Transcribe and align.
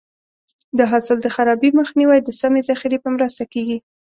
د 0.77 0.79
حاصل 0.91 1.17
د 1.21 1.27
خرابي 1.35 1.69
مخنیوی 1.79 2.19
د 2.23 2.29
سمې 2.41 2.61
ذخیرې 2.69 2.97
په 3.01 3.09
مرسته 3.15 3.43
کېږي. 3.53 3.77